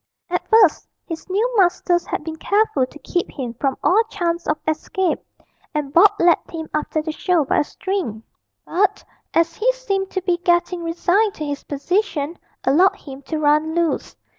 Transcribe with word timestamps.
At 0.31 0.47
first 0.47 0.87
his 1.05 1.29
new 1.29 1.53
masters 1.57 2.07
had 2.07 2.23
been 2.23 2.37
careful 2.37 2.87
to 2.87 2.97
keep 3.03 3.29
him 3.29 3.53
from 3.53 3.77
all 3.83 4.01
chance 4.09 4.47
of 4.47 4.57
escape, 4.67 5.19
and 5.75 5.93
Bob 5.93 6.09
led 6.19 6.39
him 6.51 6.69
after 6.73 7.03
the 7.03 7.11
show 7.11 7.45
by 7.45 7.59
a 7.59 7.63
string; 7.63 8.23
but, 8.65 9.03
as 9.35 9.53
he 9.53 9.71
seemed 9.73 10.09
to 10.09 10.21
be 10.23 10.37
getting 10.37 10.81
resigned 10.83 11.35
to 11.35 11.45
his 11.45 11.63
position, 11.63 12.39
allowed 12.63 12.95
him 12.95 13.21
to 13.27 13.37
run 13.37 13.75
loose. 13.75 14.15